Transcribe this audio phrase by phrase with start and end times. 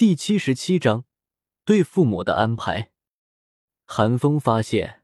[0.00, 1.04] 第七十七章
[1.66, 2.90] 对父母的安排。
[3.84, 5.02] 韩风发现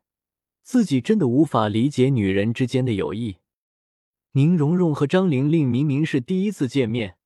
[0.63, 3.37] 自己真的无法理解女人之间的友谊。
[4.33, 7.19] 宁荣荣和张玲玲明明是第一次见面，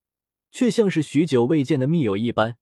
[0.51, 2.57] 却像是许久未见的密友一般，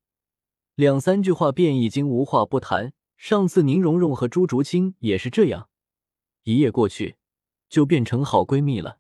[0.76, 2.94] 两三句话便已经无话不谈。
[3.18, 5.70] 上次宁荣荣和朱竹清也是这样，
[6.44, 7.16] 一夜过去
[7.68, 9.00] 就变成好闺蜜了。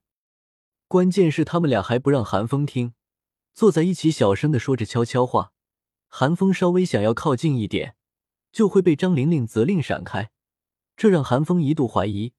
[0.87, 2.95] 关键是他们俩还不让韩风听，
[3.53, 5.53] 坐在一起小声的说着悄悄话。
[6.11, 7.95] 韩风稍微想要靠近一点，
[8.51, 10.31] 就会被张玲玲责令闪开，
[10.97, 12.33] 这让韩风一度怀疑，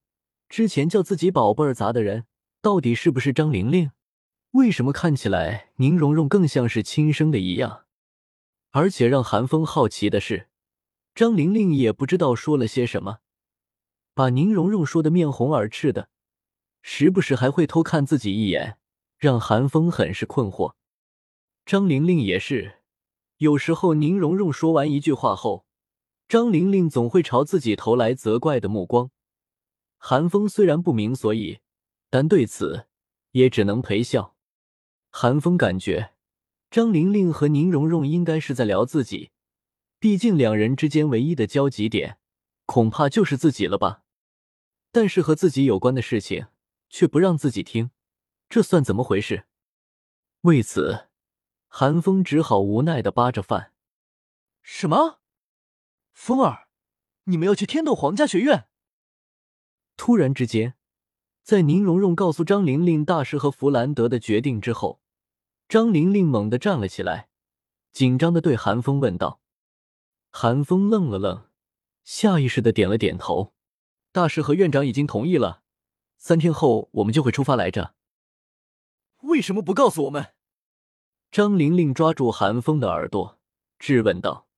[0.48, 2.27] 之前叫自己宝贝儿砸的人
[2.61, 3.92] 到底是不是张玲玲？
[4.51, 7.87] 为什么看起来宁荣荣更像是亲生的一样？
[8.73, 10.48] 而且让韩风好奇的是，
[11.14, 13.19] 张玲玲也不知道说了些什么，
[14.14, 16.09] 把宁荣荣说的面红耳赤的，
[16.83, 18.78] 时不时还会偷看自己一眼，
[19.16, 20.75] 让韩风很是困惑。
[21.64, 22.80] 张玲玲也是。
[23.40, 25.64] 有时候，宁荣荣说完一句话后，
[26.28, 29.10] 张玲玲总会朝自己投来责怪的目光。
[29.97, 31.60] 韩风虽然不明所以，
[32.10, 32.86] 但对此
[33.30, 34.36] 也只能陪笑。
[35.08, 36.12] 韩风感觉
[36.70, 39.30] 张玲玲和宁荣荣应该是在聊自己，
[39.98, 42.19] 毕竟两人之间唯一的交集点，
[42.66, 44.02] 恐怕就是自己了吧。
[44.92, 46.48] 但是和自己有关的事情
[46.91, 47.91] 却不让自己听，
[48.50, 49.47] 这算怎么回事？
[50.42, 51.09] 为此。
[51.72, 53.72] 韩风只好无奈的扒着饭。
[54.60, 55.20] 什么？
[56.12, 56.66] 风儿，
[57.24, 58.66] 你们要去天斗皇家学院？
[59.96, 60.74] 突然之间，
[61.44, 65.00] 在宁荣荣告诉张玲玲大师和弗兰德的决定之后，
[65.68, 67.28] 张玲玲猛地站了起来，
[67.92, 69.41] 紧张的对韩风问道。
[70.30, 71.46] 韩风愣了愣，
[72.02, 73.54] 下意识的点了点头。
[74.10, 75.62] 大师和院长已经同意了，
[76.18, 77.94] 三天后我们就会出发来着。
[79.22, 80.34] 为什么不告诉我们？
[81.33, 83.39] 张玲玲抓住韩风的耳朵，
[83.78, 84.48] 质问道：“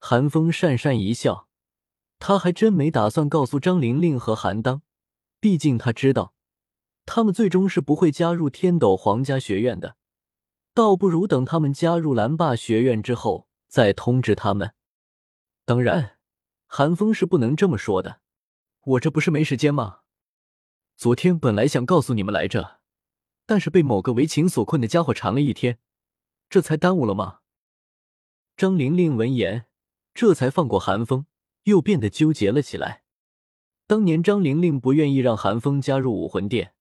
[0.00, 1.46] 韩风讪讪一笑，
[2.18, 4.82] 他还真没打算告诉张玲玲和韩当，
[5.38, 6.34] 毕竟他知道，
[7.06, 9.94] 他们最终是不会加入天斗皇家学院的，
[10.74, 14.74] 倒不如等他们加入蓝霸学院之后再通知他们。
[15.64, 16.18] 当然，
[16.66, 18.20] 韩风是不能这么说的，
[18.84, 20.00] 我这不是没时间吗？
[20.96, 22.80] 昨天本来想告诉你们来着。”
[23.46, 25.78] 但是被某个为情所困的家伙缠了一天，
[26.54, 27.40] 这才耽误了吗？
[28.56, 29.66] 张玲玲闻言，
[30.14, 31.26] 这才放过韩风，
[31.64, 33.02] 又变得纠结了起来。
[33.88, 36.74] 当年张玲玲不愿意让韩风加入武魂殿，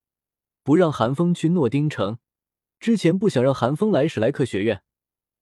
[0.61, 2.19] 不让韩风去诺丁城，
[2.79, 4.83] 之前不想让韩风来史莱克学院，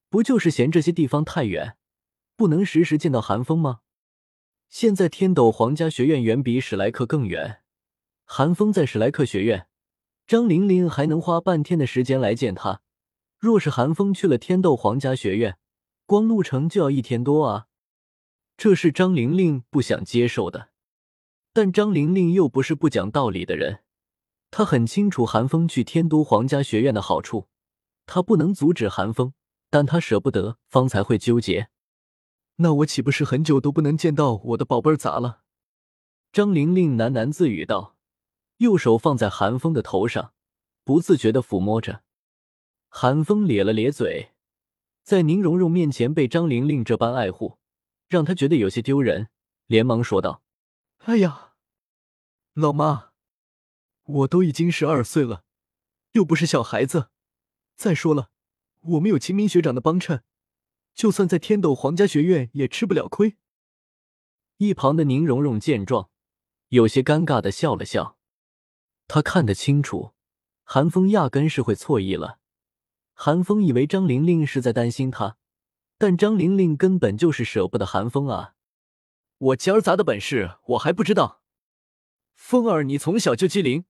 [0.09, 1.75] 不就是嫌这些地方太远，
[2.37, 3.81] 不能时时见到韩风吗？
[4.69, 7.63] 现在天斗皇家学院远比史莱克更远，
[8.23, 9.67] 韩风在史莱克学院。
[10.25, 12.81] 张玲玲还能花半天的时间来见他。
[13.41, 15.57] 若是韩风去了天斗皇家学院，
[16.05, 17.65] 光路程就要一天多啊！
[18.55, 20.69] 这是张玲玲不想接受的。
[21.51, 23.79] 但张玲玲又不是不讲道理的人，
[24.51, 27.47] 她很清楚韩风去天都皇家学院的好处，
[28.05, 29.33] 她不能阻止韩风，
[29.71, 31.69] 但她舍不得，方才会纠结。
[32.57, 35.39] 那我岂不是很久都不能见到我的宝贝儿咋了？
[36.31, 37.95] 张玲玲喃喃自语道。
[38.57, 40.33] 右手放在韩风的头上，
[40.83, 42.03] 不自觉的抚摸着。
[42.93, 44.33] 韩风咧了咧嘴，
[45.01, 47.57] 在宁荣荣面前被张玲玲这般爱护，
[48.09, 49.29] 让他觉得有些丢人，
[49.65, 50.43] 连忙说道
[51.05, 51.53] ：“哎呀，
[52.53, 53.11] 老妈，
[54.03, 55.45] 我都已经十二岁了，
[56.11, 57.09] 又不是小孩子。
[57.77, 58.29] 再说了，
[58.81, 60.23] 我们有秦明学长的帮衬，
[60.93, 63.37] 就算在天斗皇家学院也吃不了亏。”
[64.59, 66.09] 一旁的宁荣荣见状，
[66.67, 68.17] 有些尴尬的笑了笑。
[69.07, 70.11] 他看得清楚，
[70.65, 72.40] 韩风压根是会错意了。
[73.23, 75.37] 韩风以为张玲玲是在担心他，
[75.99, 78.55] 但张玲玲根本就是舍不得韩风啊！
[79.37, 81.43] 我今儿砸的本事我还不知道。
[82.33, 83.85] 风儿，你从小就机灵，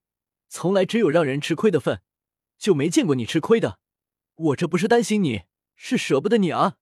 [0.49, 2.01] 从来只有让人吃亏的份，
[2.57, 3.79] 就没见过你吃亏的。
[4.35, 5.43] 我这不是担心你，
[5.77, 6.75] 是舍不得你啊！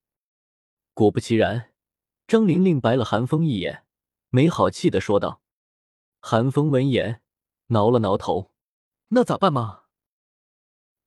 [0.95, 1.72] 果不其然，
[2.25, 3.84] 张玲玲白了韩风一眼，
[4.29, 5.43] 没好气的说道。
[6.19, 7.22] 韩风闻言。
[7.67, 8.52] 挠了挠头，
[9.09, 9.78] 那咋办嘛？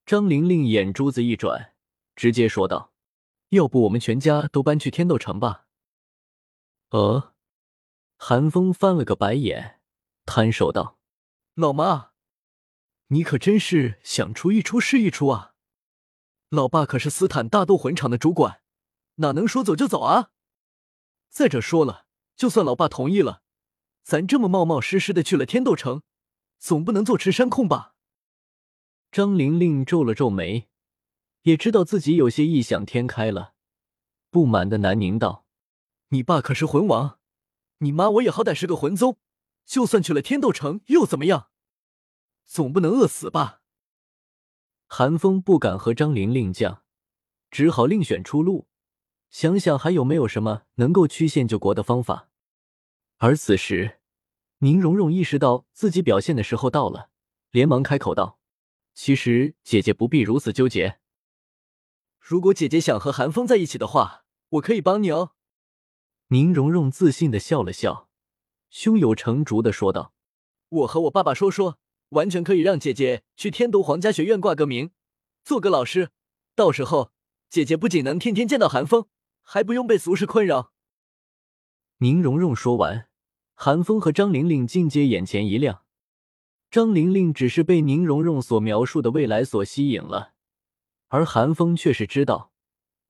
[0.05, 1.75] 张玲玲眼珠子一转，
[2.17, 2.93] 直接说道
[3.51, 5.67] ：“要不我们全家都搬去天斗城吧？”
[6.91, 7.35] 呃，
[8.17, 9.81] 韩风翻了个白眼，
[10.27, 10.99] 摊手道
[11.55, 12.11] ：“老妈，
[13.09, 15.55] 你可真是想出一出是一出啊！
[16.51, 18.61] 老爸可是斯坦大斗魂场的主管，
[19.17, 20.31] 哪能说走就走啊？
[21.31, 22.07] 再者说了，
[22.37, 23.43] 就算老爸同意了，
[24.03, 26.03] 咱这么冒冒失失的去了天斗城。”
[26.63, 27.92] 总不能坐吃山空吧？
[29.13, 30.71] 张玲玲皱了皱眉，
[31.43, 33.53] 也知道自己有些异想天开了。
[34.31, 35.45] 不满的南宁道
[36.09, 37.19] ：“你爸可是魂王，
[37.81, 39.19] 你妈我也好歹是个魂宗，
[39.67, 41.51] 就算去了天斗城又怎么样？
[42.47, 43.61] 总不能饿死吧？”
[44.89, 46.79] 韩风不敢和张玲玲犟，
[47.51, 48.67] 只好另选出路，
[49.29, 52.31] 想想还有没有什么能够曲线救国的方法。
[53.19, 54.01] 而此时，
[54.61, 57.11] 宁荣荣意识到自己表现的时候到了，
[57.51, 58.39] 连忙开口道
[58.95, 60.99] ：“其实姐姐不必如此纠结。
[62.19, 65.33] 如果姐姐想和韩风在一起的话，我可以帮你哦。”
[66.29, 68.09] 宁荣荣自信的笑了笑，
[68.71, 70.15] 胸有成竹的说道
[70.69, 71.79] ：“我和我爸爸说说。”
[72.13, 74.91] 完全可以让姐姐去天都皇家学院挂个名，
[75.43, 76.11] 做个老师。
[76.55, 77.11] 到时候，
[77.49, 79.07] 姐姐不仅能天天见到韩风，
[79.41, 80.75] 还不用被俗事困扰。
[82.01, 83.09] 宁荣荣说完，
[83.55, 85.82] 韩风和张玲玲尽皆眼前一亮。
[86.73, 90.33] 张玲玲只是被宁荣荣所描述的未来所吸引了，
[91.09, 92.51] 而韩风却是知道，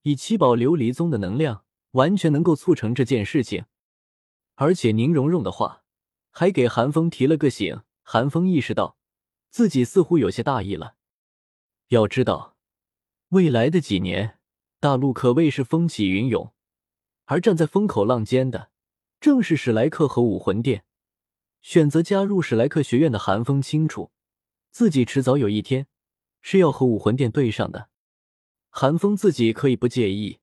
[0.02, 3.66] 以七宝琉璃宗的能量，完全能够促成这件事情。
[4.56, 5.84] 而且宁荣荣的话，
[6.32, 7.82] 还给韩风提了个醒。
[8.02, 8.96] 韩风意识到，
[9.48, 10.96] 自己似乎有些大意了。
[11.90, 12.56] 要知道，
[13.28, 14.40] 未来的几年，
[14.80, 16.52] 大陆可谓是风起云涌，
[17.26, 18.72] 而站在风口浪尖的，
[19.20, 20.84] 正是史莱克和武魂殿。
[21.62, 24.10] 选择加入史莱克学院的韩风清楚，
[24.70, 25.86] 自己迟早有一天
[26.40, 27.88] 是要和武魂殿对上的。
[28.68, 30.40] 韩风自己可以不介意，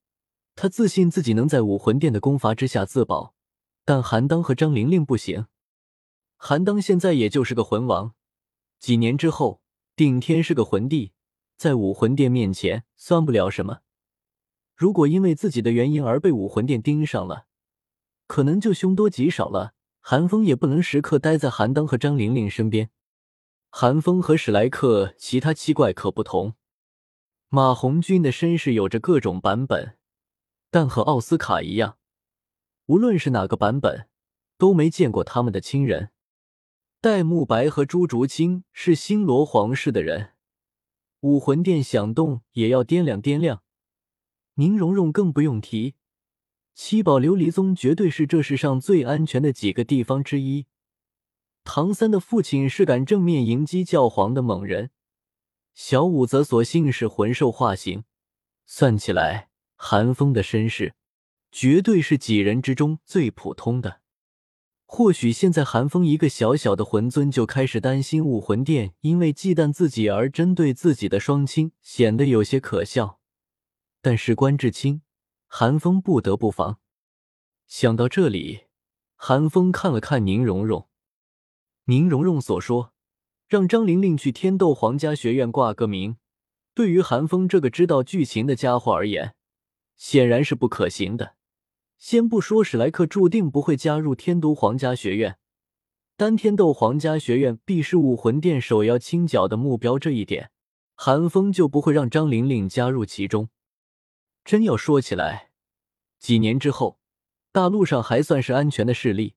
[0.55, 3.35] 他自信自己能在武魂殿的攻伐之下自保，
[3.83, 5.47] 但韩当和张玲玲不行。
[6.37, 8.13] 韩当现在也就是个魂王，
[8.79, 9.61] 几年之后
[9.97, 11.11] 顶天是个魂帝，
[11.57, 13.79] 在武魂殿面前算不了什么。
[14.73, 17.47] 如果因为自己的原因而被武魂殿盯上了，
[18.25, 19.73] 可能就凶多吉少了。
[19.99, 22.89] 韩风也不能时刻待在韩当和张玲玲身边。
[23.69, 26.55] 韩风和史莱克其他七怪可不同，
[27.49, 29.97] 马红军的身世有着各种版本，
[30.71, 31.97] 但和奥斯卡一样，
[32.87, 34.09] 无论是哪个版本，
[34.57, 36.11] 都没见过他们的亲人。
[36.99, 40.31] 戴沐白和朱竹清是星罗皇室的人，
[41.19, 43.61] 武魂殿想动也要掂量掂量。
[44.55, 45.95] 宁荣荣更不用提，
[46.81, 50.65] 七宝琉璃宗绝对是这世上最安全的几个地方之一。
[51.65, 54.89] 唐三的父亲是敢正面迎击教皇的猛人，
[55.73, 58.05] 小五则索性是魂兽化形。
[58.65, 60.93] 算起来，寒风的身世
[61.51, 63.99] 绝对是几人之中最普通的。
[64.85, 73.19] 或许现在寒风一个小小的魂尊就开始担心武魂殿因为忌惮自己而针对自己的双亲，显得有些可笑。
[74.01, 75.01] 但事关至亲，
[75.51, 76.77] 寒风不得不防。
[77.65, 78.65] 想到这里，
[79.15, 80.87] 寒风看了看宁荣荣。
[81.85, 82.93] 宁荣荣所说，
[83.47, 86.17] 让张玲玲去天斗皇家学院挂个名，
[86.75, 89.33] 对于寒风这个知道剧情的家伙而言，
[89.97, 91.35] 显然是不可行的。
[91.97, 95.39] 先不说史莱克注定不会加入天都皇家学院，
[96.15, 100.51] 单天斗皇家学院必是武魂殿首要清剿的目标这一点，
[100.93, 103.49] 韩风就不会让张玲玲加入其中。
[104.49, 105.51] 真要说起来，
[106.17, 106.97] 几年之后，
[107.51, 109.35] 大陆上还算是安全的势力，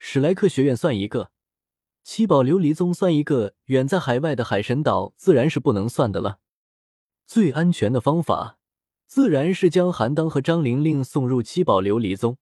[0.00, 1.30] 史莱克学院算一个，
[2.02, 6.40] 七宝琉璃宗算一个，远在海外的海神岛自然是不能算的了。
[7.24, 8.58] 最安全的方法。
[9.06, 12.36] 自然是将韩当和张玲玲送入七宝琉璃宗，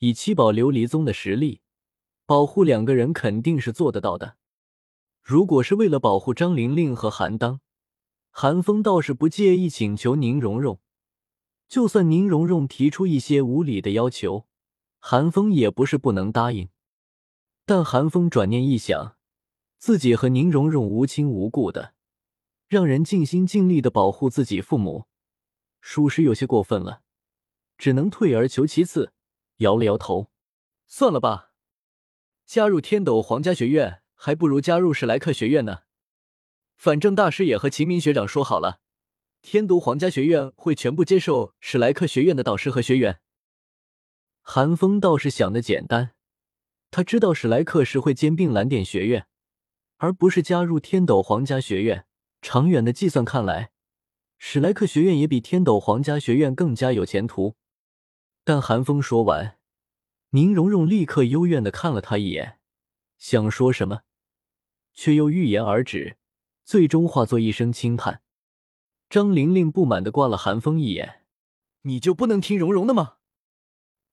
[0.00, 1.60] 以七宝琉璃宗的实力，
[2.26, 4.34] 保护两个人肯定是做得到的。
[5.22, 7.60] 如果是为了保护张玲玲和韩当，
[8.32, 10.80] 韩风倒是不介意请求宁荣荣，
[11.74, 14.46] 就算宁荣荣提出一些无理的要求，
[15.00, 16.68] 韩风也不是不能答应。
[17.66, 19.16] 但韩风转念一想，
[19.76, 21.94] 自己和宁荣荣无亲无故的，
[22.68, 25.06] 让人尽心尽力的保护自己父母。
[25.80, 27.02] 属实有些过分了，
[27.76, 29.12] 只能退而求其次，
[29.56, 30.30] 摇了摇头，
[30.86, 31.50] 算了吧。
[32.46, 35.78] 加入天斗皇家学院还不如加入史莱克学院呢。
[36.76, 38.78] 反正大师也和秦明学长说好了，
[39.46, 43.20] 天都皇家学院会全部接受史莱克学院的导师和学员。
[44.40, 46.14] 韩风倒是想的简单，
[46.90, 49.26] 他知道史莱克是会兼并蓝电学院，
[49.98, 52.06] 而不是加入天斗皇家学院。
[52.40, 53.70] 长远的计算看来。
[54.38, 57.54] 史莱克学院也比天斗皇家学院更加有前途，
[58.44, 59.58] 但韩风说完，
[60.30, 62.58] 宁荣荣立刻幽怨的看了他一眼，
[63.18, 64.00] 想说什么，
[64.94, 66.16] 却又欲言而止，
[66.64, 68.22] 最终化作一声轻叹。
[69.14, 71.22] 张玲玲不满的挂了韩风一眼
[71.82, 73.18] ：“你就不能听荣荣的吗？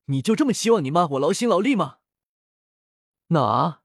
[0.06, 1.98] 你就这么希望你妈我劳心劳力吗？”
[3.30, 3.82] 哪？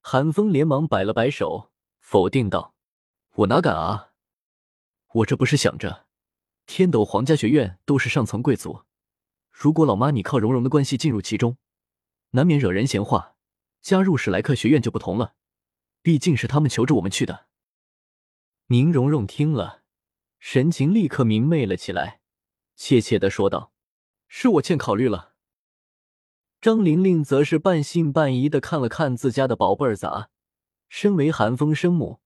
[0.00, 2.74] 韩风连忙摆了摆手，否定道
[3.36, 4.14] ：“我哪敢啊！”
[5.14, 6.06] 我这不是想着，
[6.66, 8.82] 天斗皇家学院都是上层贵族，
[9.52, 11.56] 如果老妈你靠蓉蓉的关系进入其中，
[12.30, 13.36] 难免惹人闲话。
[13.80, 15.36] 加入史莱克学院就不同了，
[16.02, 17.46] 毕竟是他们求着我们去的。
[18.66, 19.84] 宁荣荣听了，
[20.38, 22.20] 神情立刻明媚了起来，
[22.74, 23.72] 怯怯的说道
[24.28, 25.34] ：“是我欠考虑了。”
[26.60, 30.28] 张玲玲则是半信半疑的看了看自家的宝贝儿子，
[30.88, 32.20] 身为韩风生母，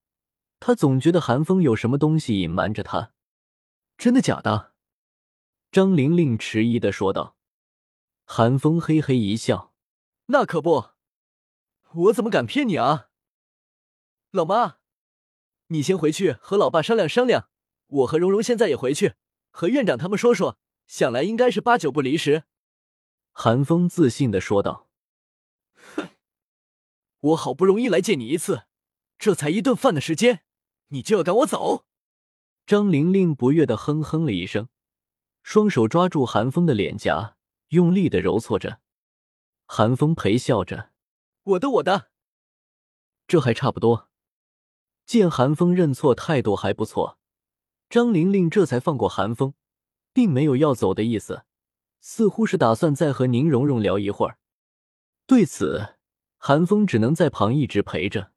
[0.59, 3.12] 她总觉得韩风有什么东西隐瞒着她。
[3.99, 4.73] 真的假的？
[5.71, 7.37] 张玲玲迟疑的说道。
[8.25, 9.75] 韩风嘿嘿一笑
[10.26, 10.90] ：“那可不，
[11.93, 13.09] 我怎么敢骗你啊？
[14.31, 14.79] 老妈，
[15.67, 17.50] 你先回去和老爸商量商量，
[17.91, 19.15] 我和蓉蓉现在也回去
[19.51, 22.45] 和院长他们说说，想来应该是八九不离十。”
[23.33, 24.89] 韩风自信的说道
[25.95, 26.09] ：“哼，
[27.21, 28.65] 我好不容易来见你一次，
[29.19, 30.43] 这才一顿饭的时间，
[30.89, 31.85] 你就要赶我走？”
[32.67, 34.69] 张玲玲不悦的哼哼了一声，
[35.43, 37.37] 双手抓住韩风的脸颊，
[37.69, 38.81] 用力的揉搓着。
[39.67, 40.91] 韩风陪笑着
[41.43, 42.11] ：“我的，我的，
[43.27, 44.09] 这还差不多。”
[45.07, 47.20] 见韩风认错，态度还不错，
[47.91, 49.53] 张玲玲这才放过韩风，
[50.13, 51.43] 并没有要走的意思，
[52.01, 54.39] 似乎是打算再和宁荣荣聊一会儿。
[55.27, 55.97] 对此，
[56.39, 58.31] 韩风只能在旁一直陪着。